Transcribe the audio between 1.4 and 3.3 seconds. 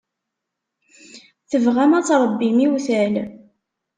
Tebɣam ad tṛebbim iwtal.